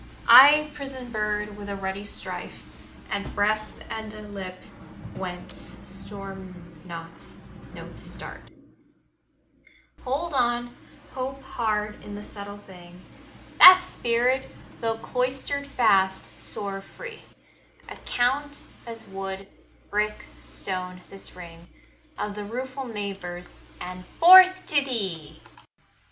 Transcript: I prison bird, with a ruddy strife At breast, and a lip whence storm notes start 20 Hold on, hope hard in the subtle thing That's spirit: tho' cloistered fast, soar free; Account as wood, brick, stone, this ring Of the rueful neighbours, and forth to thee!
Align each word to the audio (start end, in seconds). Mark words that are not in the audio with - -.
I 0.27 0.71
prison 0.73 1.11
bird, 1.11 1.55
with 1.55 1.69
a 1.69 1.75
ruddy 1.75 2.05
strife 2.05 2.63
At 3.11 3.35
breast, 3.35 3.85
and 3.91 4.11
a 4.15 4.23
lip 4.23 4.55
whence 5.13 5.77
storm 5.83 6.55
notes 6.85 7.33
start 8.01 8.41
20 8.47 8.55
Hold 10.01 10.33
on, 10.33 10.75
hope 11.11 11.43
hard 11.43 12.03
in 12.03 12.15
the 12.15 12.23
subtle 12.23 12.57
thing 12.57 12.99
That's 13.59 13.85
spirit: 13.85 14.49
tho' 14.79 14.97
cloistered 14.97 15.67
fast, 15.67 16.31
soar 16.41 16.81
free; 16.81 17.21
Account 17.87 18.59
as 18.87 19.07
wood, 19.07 19.47
brick, 19.91 20.25
stone, 20.39 20.99
this 21.11 21.35
ring 21.35 21.67
Of 22.17 22.33
the 22.33 22.45
rueful 22.45 22.85
neighbours, 22.87 23.59
and 23.79 24.03
forth 24.19 24.65
to 24.65 24.83
thee! 24.83 25.37